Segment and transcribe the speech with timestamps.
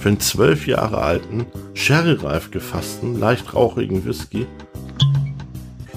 [0.00, 4.46] für einen zwölf Jahre alten, sherry-reif gefassten, leicht rauchigen Whisky.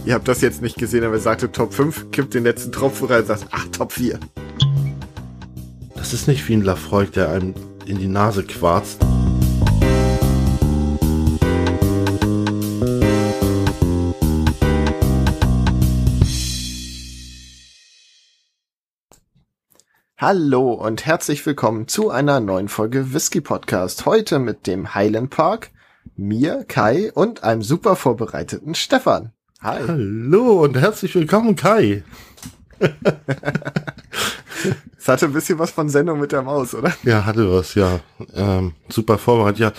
[0.06, 3.08] Ihr habt das jetzt nicht gesehen, aber er sagte Top 5, kippt den letzten Tropfen
[3.08, 4.20] rein und sagt, ach, Top 4.
[5.96, 7.54] Das ist nicht wie ein Lafroig, der einem
[7.86, 9.00] in die Nase quarzt.
[20.26, 24.06] Hallo und herzlich willkommen zu einer neuen Folge Whisky Podcast.
[24.06, 25.72] Heute mit dem Highland Park,
[26.16, 29.34] mir, Kai und einem super vorbereiteten Stefan.
[29.60, 29.82] Hi.
[29.86, 32.06] Hallo und herzlich willkommen, Kai.
[34.98, 36.94] Es hatte ein bisschen was von Sendung mit der Maus, oder?
[37.04, 38.00] Ja, hatte was, ja.
[38.34, 39.60] Ähm, super vorbereitet.
[39.60, 39.74] Ja,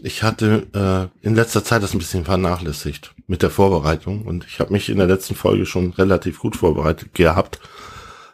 [0.00, 4.60] ich hatte äh, in letzter Zeit das ein bisschen vernachlässigt mit der Vorbereitung und ich
[4.60, 7.58] habe mich in der letzten Folge schon relativ gut vorbereitet gehabt.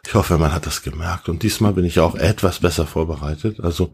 [0.05, 1.29] Ich hoffe, man hat das gemerkt.
[1.29, 3.59] Und diesmal bin ich auch etwas besser vorbereitet.
[3.59, 3.93] Also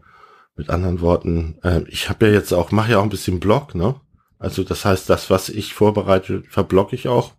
[0.56, 3.74] mit anderen Worten, äh, ich habe ja jetzt auch, mache ja auch ein bisschen Blog,
[3.74, 3.96] ne?
[4.38, 7.32] Also das heißt, das, was ich vorbereite, verblogge ich auch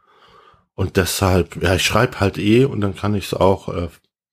[0.76, 3.88] Und deshalb, ja, ich schreibe halt eh und dann kann ich es auch äh,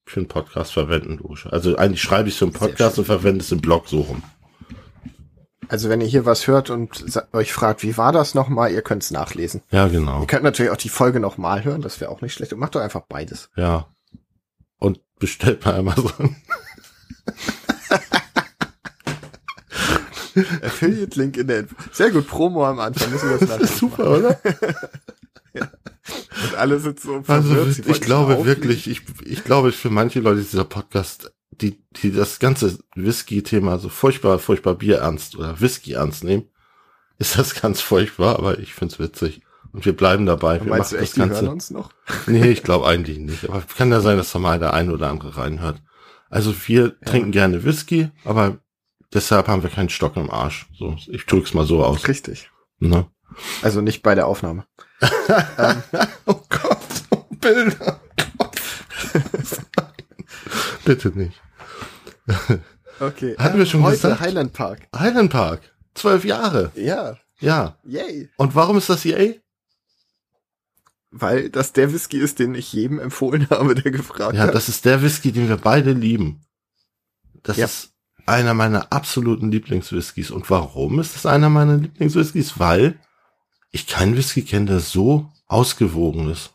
[0.05, 1.19] für einen Podcast verwenden.
[1.49, 4.21] Also eigentlich schreibe ich es für einen Podcast und verwende es im Blog so rum.
[5.69, 9.03] Also wenn ihr hier was hört und euch fragt, wie war das nochmal, ihr könnt
[9.03, 9.61] es nachlesen.
[9.69, 10.21] Ja, genau.
[10.21, 12.51] Ihr könnt natürlich auch die Folge nochmal hören, das wäre auch nicht schlecht.
[12.53, 13.51] Und macht doch einfach beides.
[13.55, 13.85] Ja.
[14.79, 16.35] Und bestellt bei Amazon.
[20.63, 21.65] Affiliate-Link in der...
[21.91, 23.11] Sehr gut, Promo am Anfang.
[23.11, 24.41] Müssen wir das, das ist super, oder?
[25.53, 25.69] ja.
[26.45, 27.67] Und alle sind so also, verwirrt.
[27.67, 32.11] Also, ich glaube wirklich, ich, ich glaube, für manche Leute ist dieser Podcast die, die
[32.11, 36.49] das ganze Whisky-Thema so furchtbar, furchtbar Bier ernst oder Whisky ernst nehmen,
[37.17, 39.41] ist das ganz furchtbar, aber ich find's witzig.
[39.71, 40.59] Und wir bleiben dabei.
[40.63, 41.35] wir machen echt, das Ganze.
[41.35, 41.91] Die hören uns noch?
[42.27, 43.49] Nee, ich glaube eigentlich nicht.
[43.49, 45.81] Aber kann ja sein, dass da mal der eine oder andere reinhört.
[46.29, 46.91] Also wir ja.
[47.05, 48.59] trinken gerne Whisky, aber
[49.13, 50.67] deshalb haben wir keinen Stock im Arsch.
[50.77, 52.07] So, ich drück's mal so aus.
[52.07, 52.49] Richtig.
[52.79, 53.07] Ne?
[53.61, 54.65] Also nicht bei der Aufnahme.
[55.57, 55.83] ähm.
[56.25, 56.77] Oh Gott,
[57.11, 57.99] oh Bilder.
[60.85, 61.39] Bitte nicht.
[62.99, 63.35] Okay.
[63.37, 64.19] Hatten wir schon Heute gesagt?
[64.19, 64.87] Highland Park.
[64.93, 65.61] Highland Park.
[65.93, 66.71] Zwölf Jahre.
[66.75, 67.17] Ja.
[67.39, 67.77] Ja.
[67.85, 68.29] Yay.
[68.35, 69.41] Und warum ist das yay?
[71.11, 74.47] Weil das der Whisky ist, den ich jedem empfohlen habe, der gefragt ja, hat.
[74.47, 76.41] Ja, das ist der Whisky, den wir beide lieben.
[77.41, 77.65] Das ja.
[77.65, 77.93] ist
[78.25, 80.29] einer meiner absoluten Lieblingswhiskys.
[80.29, 82.59] Und warum ist das einer meiner Lieblingswhiskys?
[82.59, 82.99] Weil
[83.71, 86.53] ich keinen Whisky kenne, der so ausgewogen ist.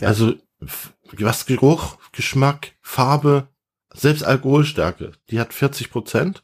[0.00, 0.08] Ja.
[0.08, 0.34] Also,
[1.12, 3.48] was Geruch, Geschmack, Farbe,
[3.98, 6.42] selbst Alkoholstärke, die hat 40 Prozent.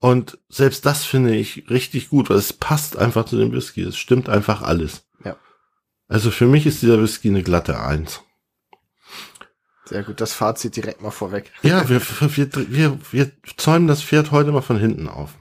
[0.00, 3.82] Und selbst das finde ich richtig gut, weil es passt einfach zu dem Whisky.
[3.82, 5.06] Es stimmt einfach alles.
[5.24, 5.36] Ja.
[6.08, 8.20] Also für mich ist dieser Whisky eine glatte Eins.
[9.86, 11.52] Sehr gut, das Fazit direkt mal vorweg.
[11.62, 15.34] Ja, wir, wir, wir, wir zäumen das Pferd heute mal von hinten auf.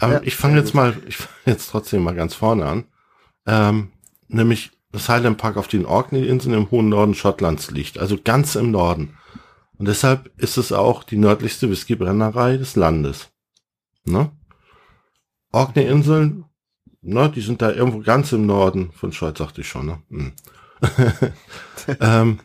[0.00, 0.74] Aber ja, ich fange jetzt gut.
[0.74, 2.84] mal, ich fange jetzt trotzdem mal ganz vorne an.
[3.46, 3.92] Ähm,
[4.28, 8.70] nämlich das Highland Park auf den Orkney-Inseln im hohen Norden Schottlands liegt, also ganz im
[8.70, 9.16] Norden.
[9.78, 13.30] Und deshalb ist es auch die nördlichste Whiskybrennerei des Landes.
[14.04, 14.30] Ne?
[15.50, 16.44] Orkney-Inseln,
[17.02, 19.86] ne, die sind da irgendwo ganz im Norden von Scholz, sagte ich schon.
[19.86, 20.02] Ne?
[20.10, 20.32] Hm.
[22.00, 22.40] ähm,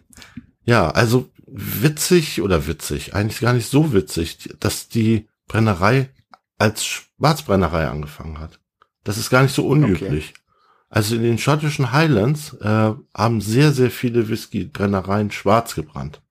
[0.64, 6.10] ja, also witzig oder witzig, eigentlich gar nicht so witzig, dass die Brennerei
[6.58, 8.60] als Schwarzbrennerei angefangen hat.
[9.04, 10.34] Das ist gar nicht so unüblich.
[10.36, 10.42] Okay.
[10.90, 16.22] Also in den schottischen Highlands äh, haben sehr, sehr viele Whiskybrennereien schwarz gebrannt.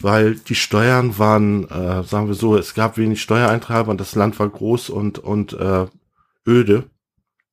[0.00, 4.38] Weil die Steuern waren, äh, sagen wir so, es gab wenig Steuereintreiber und das Land
[4.38, 5.86] war groß und, und äh,
[6.46, 6.84] öde.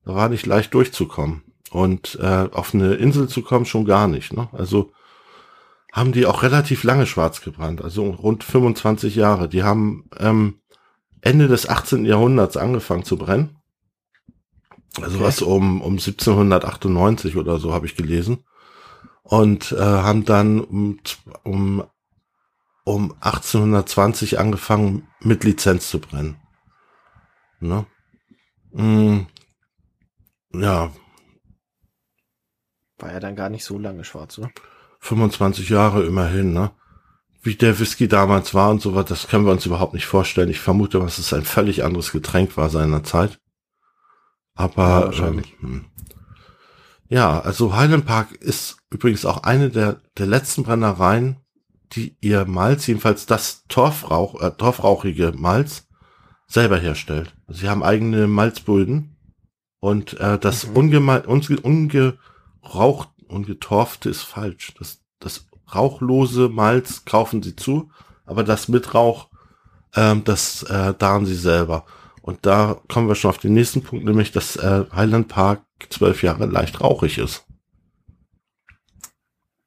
[0.06, 1.44] Da war nicht leicht durchzukommen.
[1.72, 4.32] Und äh, auf eine Insel zu kommen schon gar nicht.
[4.32, 4.48] Ne?
[4.54, 4.92] Also
[5.92, 9.50] haben die auch relativ lange schwarz gebrannt, also rund 25 Jahre.
[9.50, 10.60] Die haben ähm,
[11.22, 12.06] Ende des 18.
[12.06, 13.58] Jahrhunderts angefangen zu brennen
[15.02, 15.26] also okay.
[15.26, 18.40] was um, um 1798 oder so habe ich gelesen.
[19.24, 21.00] Und äh, haben dann um,
[21.44, 21.84] um,
[22.88, 26.38] um 1820 angefangen mit Lizenz zu brennen.
[27.60, 27.86] Ne?
[28.72, 29.28] Mm,
[30.54, 30.94] ja.
[32.98, 34.52] War ja dann gar nicht so lange schwarz, oder?
[35.02, 36.72] 25 Jahre immerhin, ne?
[37.42, 40.50] Wie der Whisky damals war und so was, das können wir uns überhaupt nicht vorstellen.
[40.50, 43.38] Ich vermute, dass es ein völlig anderes Getränk war seiner Zeit.
[44.56, 45.86] Aber ja, ähm,
[47.10, 51.38] ja, also Highland Park ist übrigens auch eine der, der letzten Brennereien,
[51.94, 55.88] die ihr Malz, jedenfalls das Torfrauch, äh, torfrauchige Malz,
[56.48, 57.36] selber herstellt.
[57.48, 59.18] Sie haben eigene Malzbulden
[59.80, 60.78] und äh, das mhm.
[60.78, 64.74] ungemal, unge, ungeraucht, ungetorfte ist falsch.
[64.80, 67.92] Das das rauchlose Malz kaufen sie zu,
[68.26, 69.30] aber das mit Rauch,
[69.96, 71.86] ähm, das äh, darren sie selber.
[72.22, 76.24] Und da kommen wir schon auf den nächsten Punkt, nämlich dass äh, Highland Park zwölf
[76.24, 77.46] Jahre leicht rauchig ist.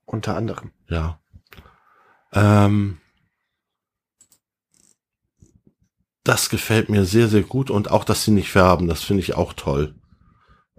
[0.05, 0.73] Unter anderem.
[0.89, 1.20] Ja.
[2.33, 2.99] Ähm,
[6.25, 9.35] das gefällt mir sehr, sehr gut und auch, dass sie nicht färben, das finde ich
[9.35, 9.95] auch toll.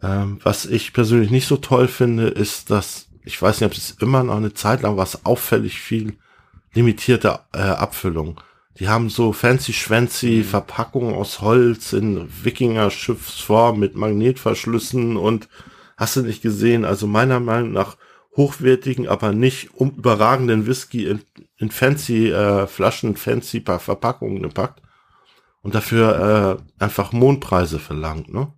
[0.02, 3.92] Ähm, was ich persönlich nicht so toll finde, ist, dass, ich weiß nicht, ob es
[3.92, 6.18] immer noch eine Zeit lang was auffällig viel
[6.74, 8.40] limitierte äh, Abfüllung.
[8.80, 10.44] Die haben so fancy schwancy mhm.
[10.46, 15.50] Verpackungen aus Holz in Wikinger-Schiffsform mit Magnetverschlüssen und
[15.98, 17.98] hast du nicht gesehen, also meiner Meinung nach
[18.36, 21.22] hochwertigen, aber nicht um überragenden Whisky in,
[21.58, 24.82] in fancy äh, Flaschen, fancy Verpackungen gepackt
[25.62, 28.54] und dafür äh, einfach Mondpreise verlangt, ne?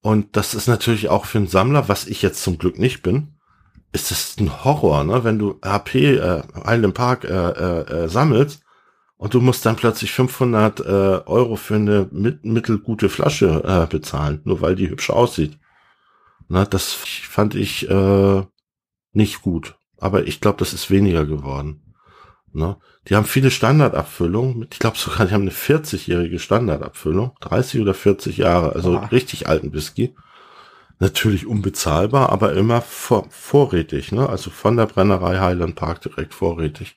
[0.00, 3.34] Und das ist natürlich auch für einen Sammler, was ich jetzt zum Glück nicht bin,
[3.92, 5.24] ist es ein Horror, ne?
[5.24, 8.62] Wenn du HP äh, Island Park äh, äh, äh, sammelst
[9.16, 14.40] und du musst dann plötzlich 500 äh, Euro für eine mit, mittelgute Flasche äh, bezahlen,
[14.44, 15.58] nur weil die hübsch aussieht.
[16.48, 18.42] Na, das fand ich äh,
[19.12, 19.76] nicht gut.
[19.98, 21.94] Aber ich glaube, das ist weniger geworden.
[22.52, 22.76] Ne?
[23.08, 24.66] Die haben viele Standardabfüllungen.
[24.70, 27.32] Ich glaube sogar, die haben eine 40-jährige Standardabfüllung.
[27.40, 28.74] 30 oder 40 Jahre.
[28.74, 29.06] Also Aha.
[29.06, 30.14] richtig alten Whisky.
[30.98, 34.12] Natürlich unbezahlbar, aber immer vor, vorrätig.
[34.12, 34.28] Ne?
[34.28, 36.96] Also von der Brennerei Highland Park direkt vorrätig.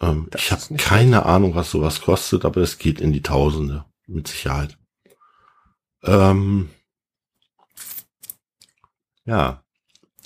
[0.00, 1.26] Ähm, ich habe keine gut.
[1.26, 3.84] Ahnung, was sowas kostet, aber es geht in die Tausende.
[4.08, 4.78] Mit Sicherheit.
[6.04, 6.68] Ähm,
[9.24, 9.62] ja.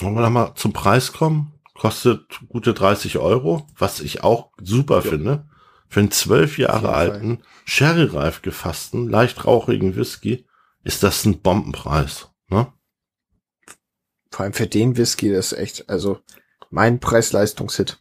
[0.03, 1.53] Wollen wir nochmal zum Preis kommen?
[1.75, 5.11] Kostet gute 30 Euro, was ich auch super ja.
[5.11, 5.49] finde.
[5.89, 10.47] Für einen zwölf Jahre alten, sherry-reif gefassten, leicht rauchigen Whisky
[10.85, 12.31] ist das ein Bombenpreis.
[12.49, 12.73] Ne?
[14.31, 16.21] Vor allem für den Whisky, das ist echt, also
[16.71, 17.99] mein Preis-Leistungshit.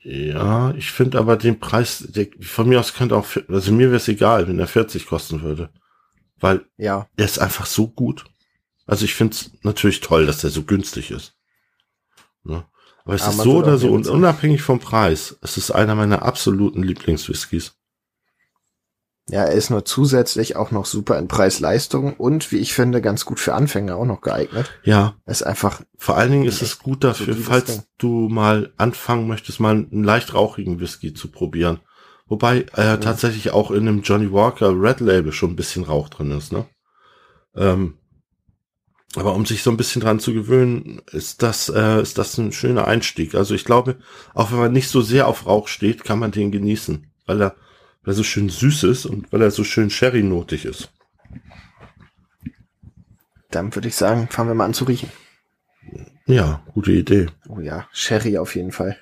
[0.00, 3.96] Ja, ich finde aber den Preis, der, von mir aus könnte auch, also mir wäre
[3.96, 5.70] es egal, wenn er 40 kosten würde.
[6.38, 7.08] Weil ja.
[7.16, 8.24] er ist einfach so gut.
[8.88, 11.34] Also ich finde es natürlich toll, dass der so günstig ist.
[12.42, 12.64] Ne?
[13.04, 15.36] Aber es ja, ist so oder so und unabhängig vom Preis.
[15.42, 17.74] Es ist einer meiner absoluten Lieblingswhiskys.
[19.28, 23.26] Ja, er ist nur zusätzlich auch noch super in Preis-Leistung und wie ich finde, ganz
[23.26, 24.70] gut für Anfänger auch noch geeignet.
[24.84, 25.16] Ja.
[25.26, 25.82] Es ist einfach.
[25.98, 27.82] Vor allen Dingen ist es gut dafür, falls Ding.
[27.98, 31.80] du mal anfangen möchtest, mal einen leicht rauchigen Whisky zu probieren.
[32.26, 33.02] Wobei äh, mhm.
[33.02, 36.66] tatsächlich auch in einem Johnny Walker Red Label schon ein bisschen Rauch drin ist, ne?
[37.54, 37.98] Ähm,
[39.14, 42.52] aber um sich so ein bisschen dran zu gewöhnen, ist das, äh, ist das ein
[42.52, 43.34] schöner Einstieg.
[43.34, 43.96] Also ich glaube,
[44.34, 47.56] auch wenn man nicht so sehr auf Rauch steht, kann man den genießen, weil er,
[48.02, 50.92] weil er so schön süß ist und weil er so schön sherry-notig ist.
[53.50, 55.10] Dann würde ich sagen, fangen wir mal an zu riechen.
[56.26, 57.28] Ja, gute Idee.
[57.48, 58.98] Oh ja, Sherry auf jeden Fall.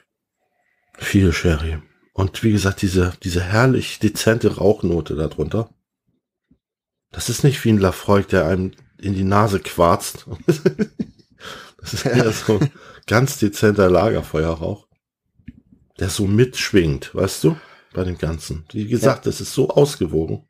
[0.95, 1.79] Viel Sherry.
[2.13, 5.69] Und wie gesagt, diese, diese herrlich dezente Rauchnote darunter.
[7.11, 10.27] Das ist nicht wie ein Lafroig, der einem in die Nase quarzt.
[10.47, 12.61] das ist eher so
[13.07, 14.87] ganz dezenter Lagerfeuerrauch,
[15.99, 17.57] der so mitschwingt, weißt du,
[17.93, 18.65] bei dem Ganzen.
[18.73, 19.31] Wie gesagt, ja.
[19.31, 20.47] das ist so ausgewogen.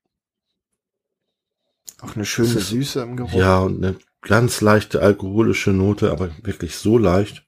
[2.00, 3.32] Auch eine schöne ist, Süße im Geruch.
[3.32, 7.46] Ja, und eine ganz leichte alkoholische Note, aber wirklich so leicht.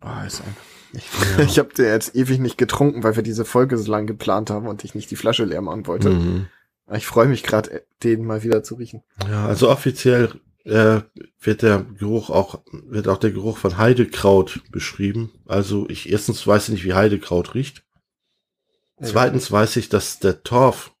[0.00, 0.56] Oh, ist ein
[0.92, 1.04] ich,
[1.36, 1.44] ja.
[1.44, 4.66] ich habe den jetzt ewig nicht getrunken, weil wir diese Folge so lange geplant haben
[4.66, 6.10] und ich nicht die Flasche leer machen wollte.
[6.10, 6.46] Mhm.
[6.92, 9.02] Ich freue mich gerade, den mal wieder zu riechen.
[9.28, 11.00] Ja, also offiziell äh,
[11.40, 15.32] wird der Geruch auch, wird auch der Geruch von Heidekraut beschrieben.
[15.46, 17.84] Also ich erstens weiß ich nicht, wie Heidekraut riecht.
[19.02, 20.92] Zweitens weiß ich, dass der Torf,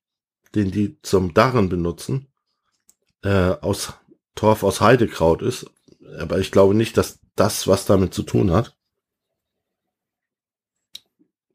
[0.54, 2.28] den die zum Darren benutzen,
[3.22, 3.94] äh, aus
[4.34, 5.66] Torf aus Heidekraut ist.
[6.18, 8.75] Aber ich glaube nicht, dass das was damit zu tun hat.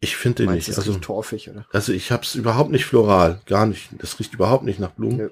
[0.04, 0.68] Ich finde den nicht.
[0.68, 1.66] Das also, torfig, oder?
[1.72, 3.90] Also ich hab's überhaupt nicht floral, gar nicht.
[4.00, 5.20] Das riecht überhaupt nicht nach Blumen.
[5.20, 5.28] Ja.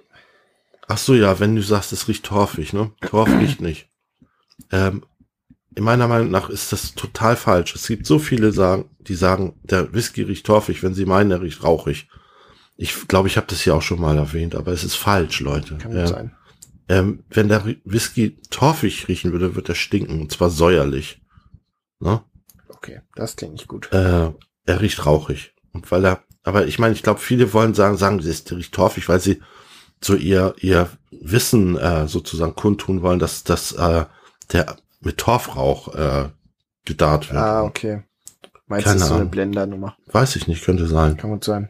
[0.88, 2.92] Ach so, ja, wenn du sagst, es riecht torfig, ne?
[3.02, 3.90] Torf riecht nicht.
[4.72, 5.04] Ähm,
[5.76, 7.74] in meiner Meinung nach ist das total falsch.
[7.76, 11.42] Es gibt so viele sagen, die sagen, der Whisky riecht torfig, wenn sie meinen, er
[11.42, 12.08] riecht rauchig.
[12.76, 15.78] Ich glaube, ich habe das ja auch schon mal erwähnt, aber es ist falsch, Leute.
[15.78, 16.08] Kann ja.
[16.08, 16.36] sein.
[16.88, 21.22] Ähm, wenn der Whisky torfig riechen würde, wird er stinken, und zwar säuerlich.
[22.00, 22.24] Ne?
[22.68, 23.92] Okay, das klingt nicht gut.
[23.92, 24.32] Äh,
[24.66, 25.54] er riecht rauchig.
[25.74, 28.74] Und weil er, aber ich meine, ich glaube, viele wollen sagen, sagen, sie ist riecht
[28.74, 29.42] torfig, weil sie
[30.02, 34.06] so ihr, ihr Wissen äh, sozusagen kundtun wollen, dass, dass äh,
[34.52, 36.30] der mit Torfrauch äh,
[36.86, 37.42] gedarrt wird.
[37.42, 38.04] Ah, okay.
[38.68, 39.98] Meinst du, so eine Blendernummer?
[40.08, 41.18] Weiß ich nicht, könnte sein.
[41.18, 41.70] Kann gut sein.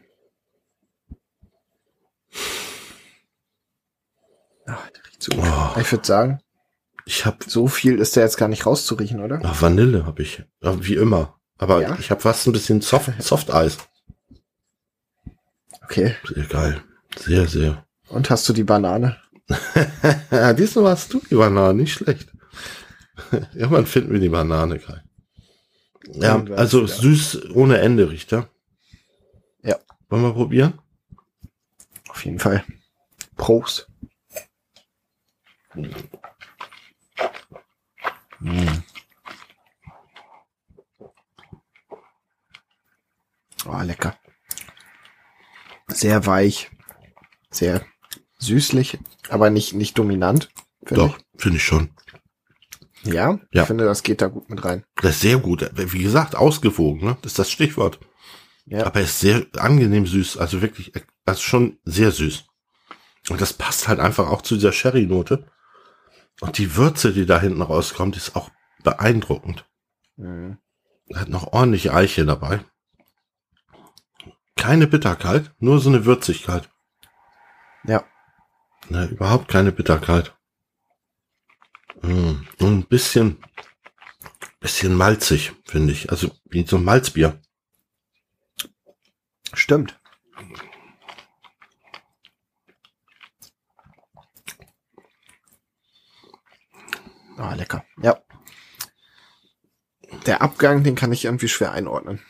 [4.66, 5.44] Ach, der riecht so gut.
[5.44, 5.80] Oh.
[5.80, 6.40] Ich würde sagen,
[7.06, 9.40] Ich habe So viel ist der jetzt gar nicht rauszuriechen, oder?
[9.42, 11.39] Ach, Vanille habe ich, wie immer.
[11.60, 11.96] Aber Ja?
[11.98, 13.76] ich habe fast ein bisschen Soft, Soft Eis.
[15.84, 16.16] Okay.
[16.34, 16.82] Sehr geil.
[17.18, 17.84] Sehr, sehr.
[18.08, 19.16] Und hast du die Banane?
[20.30, 22.28] ja, diesmal hast du die Banane, nicht schlecht.
[23.54, 25.02] Irgendwann finden wir die Banane, Kai.
[26.14, 26.86] Ja, Irgendwann, also ja.
[26.86, 28.48] süß ohne Ende, Richter.
[29.62, 29.76] Ja.
[30.08, 30.78] Wollen wir probieren?
[32.08, 32.64] Auf jeden Fall.
[33.36, 33.88] Prost.
[43.66, 44.16] Oh, lecker.
[45.88, 46.70] Sehr weich.
[47.50, 47.84] Sehr
[48.38, 48.98] süßlich,
[49.28, 50.50] aber nicht, nicht dominant.
[50.84, 51.90] finde Doch, finde ich schon.
[53.02, 53.62] Ja, Ja.
[53.62, 54.84] ich finde, das geht da gut mit rein.
[54.96, 55.68] Das ist sehr gut.
[55.74, 57.16] Wie gesagt, ausgewogen, ne?
[57.22, 57.98] Das ist das Stichwort.
[58.66, 58.86] Ja.
[58.86, 60.36] Aber er ist sehr angenehm süß.
[60.36, 60.92] Also wirklich,
[61.24, 62.44] also schon sehr süß.
[63.30, 65.46] Und das passt halt einfach auch zu dieser Sherry-Note.
[66.40, 68.50] Und die Würze, die da hinten rauskommt, ist auch
[68.84, 69.66] beeindruckend.
[70.16, 70.58] Mhm.
[71.08, 72.60] Er hat noch ordentliche Eiche dabei.
[74.60, 76.68] Keine Bitterkeit, nur so eine Würzigkeit.
[77.84, 78.04] Ja.
[78.90, 80.36] Ne, überhaupt keine Bitterkeit.
[82.02, 83.42] Mm, ein bisschen,
[84.60, 86.10] bisschen malzig, finde ich.
[86.10, 87.40] Also wie so ein Malzbier.
[89.54, 89.98] Stimmt.
[97.38, 97.86] Ah, lecker.
[98.02, 98.20] Ja.
[100.26, 102.20] Der Abgang, den kann ich irgendwie schwer einordnen.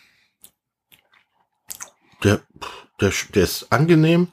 [2.25, 2.41] Der,
[3.01, 4.29] der, der ist angenehm.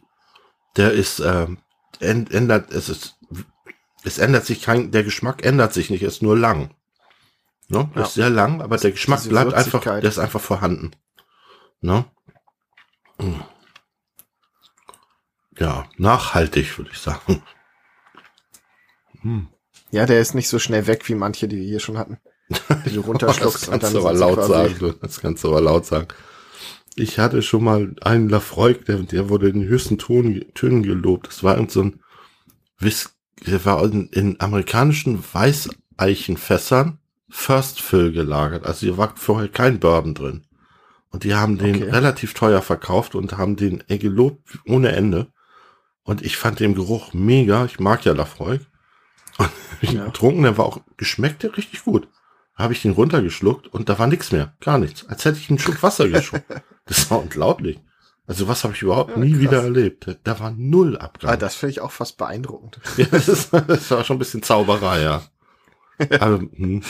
[0.76, 3.18] Der ist, änd- ändert, es ist,
[4.04, 6.76] es ändert sich kein, der Geschmack ändert sich nicht, er ist nur lang.
[7.70, 7.90] Ne?
[7.96, 8.04] Ja.
[8.04, 10.92] Ist sehr lang, aber der Geschmack bleibt einfach, der ist einfach vorhanden.
[11.82, 12.06] Ne?
[15.58, 17.42] Ja, nachhaltig, würde ich sagen.
[19.22, 19.48] Hm.
[19.90, 22.20] Ja, der ist nicht so schnell weg wie manche, die wir hier schon hatten.
[22.86, 24.96] Die du runterschluckst das kannst du aber laut sagen.
[25.02, 26.08] Das kannst du aber laut sagen.
[27.00, 31.28] Ich hatte schon mal einen Lafroig, der, der wurde in den höchsten Ton, Tönen gelobt.
[31.28, 32.00] Das war irgend so ein
[32.80, 33.14] Whis
[33.46, 36.98] der war in, in amerikanischen Weißeichenfässern
[37.30, 38.66] First Fill gelagert.
[38.66, 40.46] Also hier war vorher kein Bourbon drin.
[41.12, 41.90] Und die haben den Okay.
[41.90, 45.28] relativ teuer verkauft und haben den gelobt ohne Ende.
[46.04, 47.66] Und ich fand den Geruch mega.
[47.66, 48.62] Ich mag ja Lafroig.
[49.38, 49.50] Und
[49.82, 50.06] ich Ja.
[50.06, 52.08] getrunken, der war auch, geschmeckt der richtig gut.
[52.56, 54.56] Habe ich den runtergeschluckt und da war nichts mehr.
[54.62, 55.08] Gar nichts.
[55.08, 56.46] Als hätte ich einen Schluck Wasser geschluckt.
[56.88, 57.80] Das war unglaublich.
[58.26, 59.42] Also was habe ich überhaupt Ja, nie krass.
[59.42, 60.18] wieder erlebt.
[60.24, 61.32] Da war null Abgang.
[61.32, 62.80] Ah, das finde ich auch fast beeindruckend.
[62.98, 65.24] Ja, das, ist, das war schon ein bisschen Zauberei, ja.
[66.20, 66.84] Aber, hm,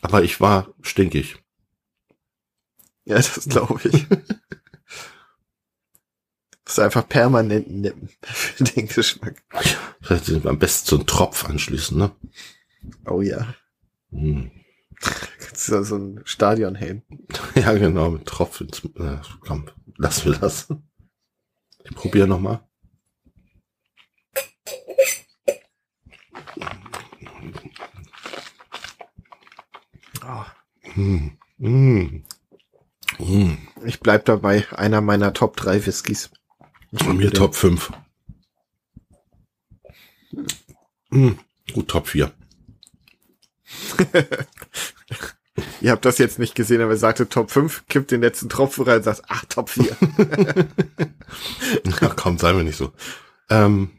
[0.00, 1.36] aber ich war stinkig.
[3.04, 4.06] Ja, das glaube ich.
[6.64, 9.42] Das ist einfach permanent nippen für den Geschmack.
[10.02, 12.10] Vielleicht am besten so einen Tropf anschließen, ne?
[13.06, 13.54] Oh ja.
[14.10, 14.50] Hm.
[15.00, 17.02] Das ist ja so ein Stadionhelm.
[17.54, 20.68] Ja, genau, mit Tropf ins, äh, komm, lassen wir das.
[21.84, 22.60] Ich probiere nochmal.
[30.24, 30.44] Oh,
[30.94, 31.38] Hm.
[31.58, 32.24] Hm.
[33.16, 33.58] Hm.
[33.84, 36.30] ich bleib dabei, einer meiner Top 3 Whiskys.
[36.94, 37.32] Von mir.
[37.32, 37.92] Top 5.
[41.10, 41.38] Hm.
[41.72, 42.32] Gut, Top 4.
[45.80, 48.84] Ihr habt das jetzt nicht gesehen, aber er sagte Top 5, kippt den letzten Tropfen
[48.84, 49.96] rein und sagt, ach, Top 4.
[52.00, 52.92] Ach komm, sei mir nicht so.
[53.50, 53.90] Ähm,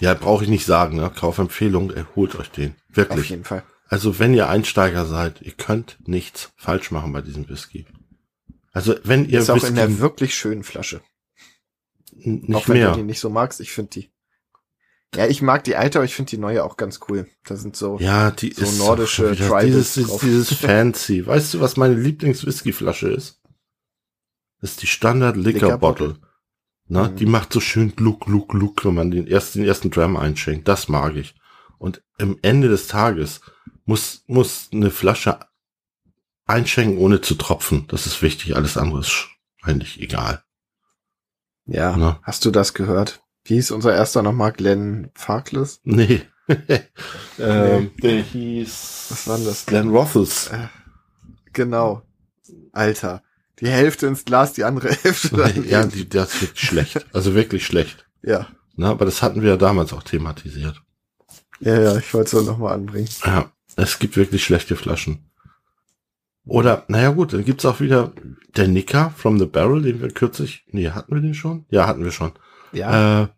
[0.00, 1.10] ja, brauche ich nicht sagen, ne?
[1.14, 2.70] Kaufempfehlung, äh, holt euch den.
[2.90, 3.30] Auf Wirklich.
[3.30, 3.62] jeden Fall.
[3.88, 7.86] Also wenn ihr Einsteiger seid, ihr könnt nichts falsch machen bei diesem Whisky.
[8.72, 11.00] Also wenn ihr Ist auch Whisky in der wirklich schönen Flasche.
[12.22, 12.90] n- auch nicht wenn mehr.
[12.92, 14.09] du die nicht so magst, ich finde die.
[15.14, 17.26] Ja, ich mag die alte, aber ich finde die neue auch ganz cool.
[17.44, 17.98] Da sind so.
[17.98, 20.20] Ja, die so ist nordische Tribals dieses, dieses, drauf.
[20.20, 21.26] dieses Fancy.
[21.26, 23.40] Weißt du, was meine Lieblings-Whisky-Flasche ist?
[24.60, 26.16] Das ist die Standard Liquor Liquor Bottle.
[26.86, 27.16] Na, Mhm.
[27.16, 30.68] die macht so schön gluck, gluck, gluck, wenn man den ersten, den ersten Dram einschenkt.
[30.68, 31.34] Das mag ich.
[31.78, 33.40] Und am Ende des Tages
[33.86, 35.40] muss, muss eine Flasche
[36.46, 37.86] einschenken, ohne zu tropfen.
[37.88, 38.54] Das ist wichtig.
[38.54, 39.28] Alles andere ist
[39.62, 40.42] eigentlich egal.
[41.66, 42.20] Ja, Na.
[42.22, 43.22] hast du das gehört?
[43.44, 44.52] Wie hieß unser erster nochmal?
[44.52, 45.80] Glenn Farkless?
[45.84, 46.22] Nee.
[47.38, 49.06] ähm, der hieß.
[49.10, 49.66] Was war denn das?
[49.66, 50.50] Glenn Rothels.
[51.52, 52.02] Genau.
[52.72, 53.22] Alter.
[53.60, 55.68] Die Hälfte ins Glas, die andere Hälfte daneben.
[55.68, 57.06] ja, die, das ist wirklich schlecht.
[57.14, 58.06] Also wirklich schlecht.
[58.22, 58.48] ja.
[58.76, 60.80] Na, aber das hatten wir ja damals auch thematisiert.
[61.58, 63.08] Ja, ja, ich wollte es nochmal anbringen.
[63.26, 65.30] Ja, es gibt wirklich schlechte Flaschen.
[66.46, 68.12] Oder, naja gut, dann gibt's auch wieder
[68.56, 71.66] der Nicker from the Barrel, den wir kürzlich, nee, hatten wir den schon?
[71.68, 72.32] Ja, hatten wir schon.
[72.72, 73.22] Ja.
[73.22, 73.28] Äh,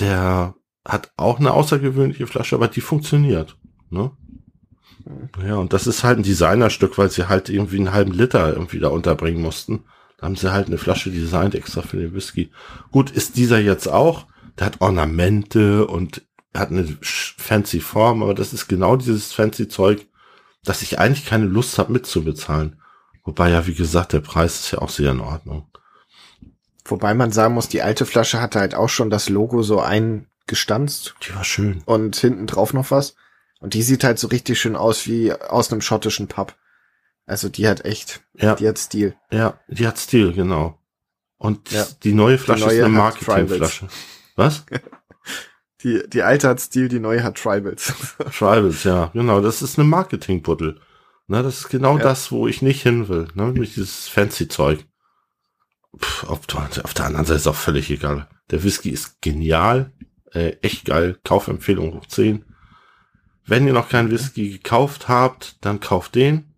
[0.00, 3.56] der hat auch eine außergewöhnliche Flasche, aber die funktioniert.
[3.90, 4.10] Ne?
[5.44, 8.78] Ja, und das ist halt ein Designerstück, weil sie halt irgendwie einen halben Liter irgendwie
[8.78, 9.84] da unterbringen mussten.
[10.18, 12.50] Da haben sie halt eine Flasche designt extra für den Whisky.
[12.90, 14.26] Gut, ist dieser jetzt auch.
[14.58, 16.22] Der hat Ornamente und
[16.54, 20.06] hat eine fancy Form, aber das ist genau dieses fancy Zeug,
[20.64, 22.80] dass ich eigentlich keine Lust habe mitzubezahlen.
[23.24, 25.70] Wobei ja, wie gesagt, der Preis ist ja auch sehr in Ordnung.
[26.90, 31.14] Wobei man sagen muss, die alte Flasche hatte halt auch schon das Logo so eingestanzt.
[31.26, 31.82] Die war schön.
[31.84, 33.14] Und hinten drauf noch was.
[33.60, 36.56] Und die sieht halt so richtig schön aus wie aus einem schottischen Pub.
[37.26, 38.54] Also die hat echt, ja.
[38.54, 39.14] die hat Stil.
[39.30, 40.78] Ja, die hat Stil, genau.
[41.36, 41.86] Und ja.
[42.02, 43.88] die neue Flasche die neue ist eine Marketingflasche.
[44.36, 44.64] Was?
[45.84, 47.94] Die, die alte hat Stil, die neue hat Tribals.
[48.36, 49.40] Tribals, ja, genau.
[49.40, 50.80] Das ist eine Marketingbuddel.
[51.28, 52.02] Ne, das ist genau ja.
[52.02, 53.28] das, wo ich nicht hin will.
[53.34, 54.84] Ne, nämlich dieses fancy Zeug.
[56.00, 58.28] Pff, auf, auf der anderen Seite ist auch völlig egal.
[58.50, 59.92] Der Whisky ist genial,
[60.32, 61.18] äh, echt geil.
[61.24, 62.44] Kaufempfehlung hoch 10.
[63.44, 66.54] Wenn ihr noch keinen Whisky gekauft habt, dann kauft den.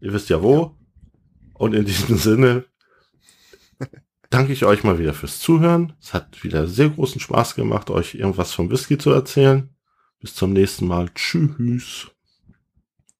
[0.00, 0.76] Ihr wisst ja wo.
[1.54, 2.64] Und in diesem Sinne
[4.30, 5.94] danke ich euch mal wieder fürs Zuhören.
[6.00, 9.68] Es hat wieder sehr großen Spaß gemacht, euch irgendwas vom Whisky zu erzählen.
[10.20, 11.08] Bis zum nächsten Mal.
[11.14, 12.10] Tschüss.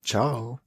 [0.04, 0.60] Ciao.